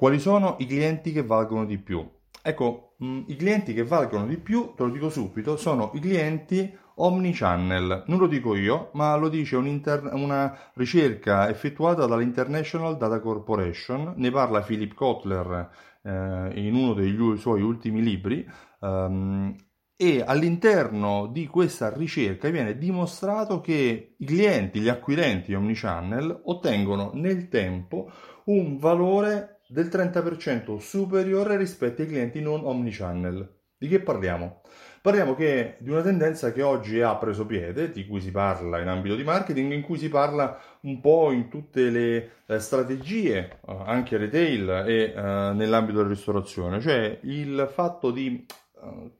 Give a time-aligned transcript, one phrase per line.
[0.00, 2.02] Quali sono i clienti che valgono di più?
[2.40, 6.00] Ecco, mh, mm, i clienti che valgono di più, te lo dico subito, sono i
[6.00, 8.04] clienti omnichannel.
[8.06, 14.14] Non lo dico io, ma lo dice una ricerca effettuata dall'International Data Corporation.
[14.16, 15.68] Ne parla Philip Kotler
[16.02, 18.48] eh, in uno dei suoi ultimi libri.
[18.78, 19.54] Um,
[19.96, 27.48] e all'interno di questa ricerca viene dimostrato che i clienti, gli acquirenti omnichannel ottengono nel
[27.50, 28.10] tempo
[28.44, 33.58] un valore del 30% superiore rispetto ai clienti non omnichannel.
[33.78, 34.62] Di che parliamo?
[35.00, 38.88] Parliamo che, di una tendenza che oggi ha preso piede, di cui si parla in
[38.88, 43.76] ambito di marketing, in cui si parla un po' in tutte le eh, strategie, eh,
[43.86, 48.44] anche retail e eh, nell'ambito della ristorazione, cioè il fatto di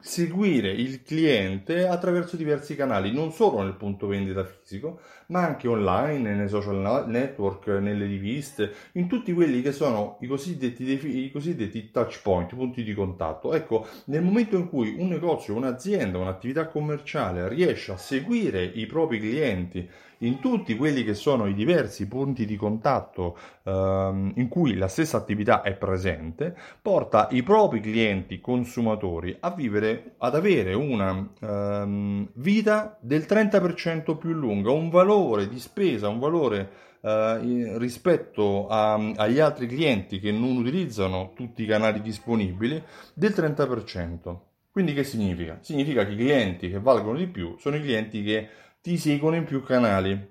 [0.00, 6.34] seguire il cliente attraverso diversi canali, non solo nel punto vendita fisico, ma anche online,
[6.34, 12.20] nei social network, nelle riviste, in tutti quelli che sono i cosiddetti, i cosiddetti touch
[12.22, 13.54] point, punti di contatto.
[13.54, 19.20] Ecco, nel momento in cui un negozio, un'azienda, un'attività commerciale riesce a seguire i propri
[19.20, 19.88] clienti
[20.22, 25.16] in tutti quelli che sono i diversi punti di contatto ehm, in cui la stessa
[25.16, 32.96] attività è presente, porta i propri clienti consumatori a vivere, ad avere una ehm, vita
[33.00, 36.70] del 30% più lunga, un valore di spesa, un valore
[37.02, 42.82] eh, rispetto a, agli altri clienti che non utilizzano tutti i canali disponibili
[43.14, 44.36] del 30%.
[44.70, 45.58] Quindi che significa?
[45.60, 48.48] Significa che i clienti che valgono di più sono i clienti che
[48.82, 50.30] ti seguono in più canali.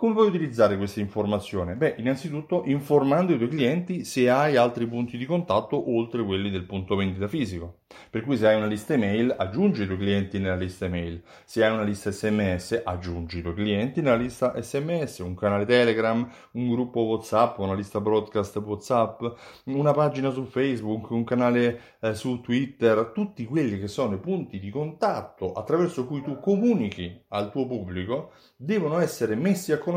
[0.00, 1.74] Come puoi utilizzare questa informazione?
[1.74, 6.64] Beh, innanzitutto informando i tuoi clienti se hai altri punti di contatto oltre quelli del
[6.64, 7.80] punto vendita fisico.
[8.08, 11.22] Per cui se hai una lista email, aggiungi i tuoi clienti nella lista email.
[11.44, 16.26] Se hai una lista SMS, aggiungi i tuoi clienti nella lista SMS, un canale Telegram,
[16.52, 19.22] un gruppo WhatsApp, una lista broadcast WhatsApp,
[19.64, 24.58] una pagina su Facebook, un canale eh, su Twitter, tutti quelli che sono i punti
[24.60, 29.88] di contatto attraverso cui tu comunichi al tuo pubblico devono essere messi a conoscenza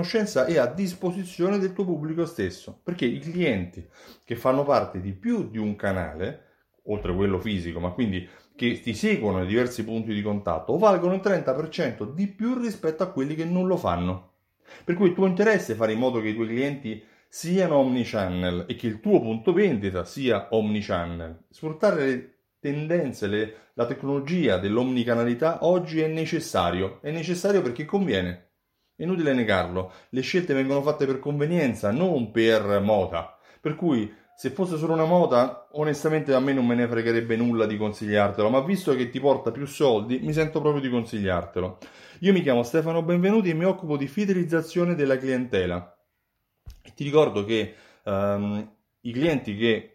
[0.45, 3.87] e a disposizione del tuo pubblico stesso, perché i clienti
[4.23, 6.45] che fanno parte di più di un canale,
[6.85, 11.21] oltre quello fisico, ma quindi che ti seguono nei diversi punti di contatto, valgono il
[11.23, 14.31] 30% di più rispetto a quelli che non lo fanno.
[14.83, 18.65] Per cui il tuo interesse è fare in modo che i tuoi clienti siano omnichannel
[18.67, 21.45] e che il tuo punto vendita sia omnichannel.
[21.49, 27.01] Sfruttare le tendenze, le, la tecnologia dell'omnicanalità oggi è necessario.
[27.01, 28.51] È necessario perché conviene.
[29.03, 33.37] Inutile negarlo, le scelte vengono fatte per convenienza, non per moda.
[33.59, 37.65] Per cui, se fosse solo una moda, onestamente a me non me ne fregherebbe nulla
[37.65, 41.77] di consigliartelo, ma visto che ti porta più soldi, mi sento proprio di consigliartelo.
[42.19, 45.97] Io mi chiamo Stefano Benvenuti e mi occupo di fidelizzazione della clientela.
[46.81, 48.71] E ti ricordo che um,
[49.01, 49.92] i clienti che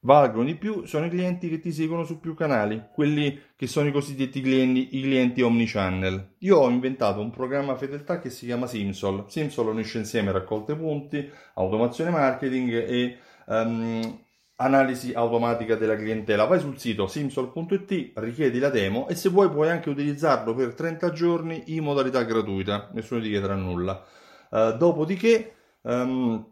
[0.00, 3.88] valgono di più sono i clienti che ti seguono su più canali, quelli che sono
[3.88, 6.36] i cosiddetti clienti, i clienti omnichannel.
[6.38, 9.24] Io ho inventato un programma fedeltà che si chiama Simsol.
[9.28, 14.18] Simsol unisce insieme raccolte punti, automazione marketing e um,
[14.56, 16.44] analisi automatica della clientela.
[16.44, 21.10] Vai sul sito simsol.it, richiedi la demo e se vuoi puoi anche utilizzarlo per 30
[21.12, 24.04] giorni in modalità gratuita, nessuno ti chiederà nulla.
[24.50, 26.44] Uh, dopodiché um,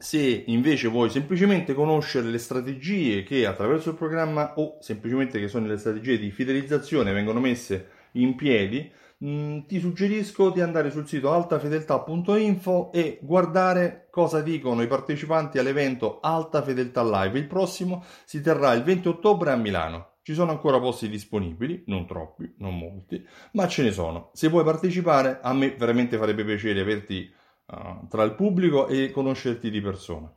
[0.00, 5.66] se invece vuoi semplicemente conoscere le strategie che attraverso il programma o semplicemente che sono
[5.66, 8.88] le strategie di fidelizzazione vengono messe in piedi,
[9.18, 15.58] mh, mm, ti suggerisco di andare sul sito altafedeltà.info e guardare cosa dicono i partecipanti
[15.58, 17.36] all'evento Alta Fedeltà Live.
[17.36, 20.12] Il prossimo si terrà il 20 ottobre a Milano.
[20.22, 24.30] Ci sono ancora posti disponibili, non troppi, non molti, ma ce ne sono.
[24.32, 27.34] Se vuoi partecipare, a me veramente farebbe piacere averti
[27.68, 30.32] uh, tra il pubblico e conoscerti di persona.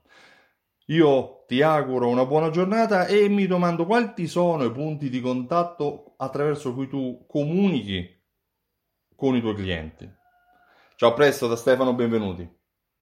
[0.87, 6.15] Io ti auguro una buona giornata e mi domando quali sono i punti di contatto
[6.17, 8.19] attraverso cui tu comunichi
[9.15, 10.09] con i tuoi clienti.
[10.95, 12.60] Ciao a presto da Stefano, benvenuti.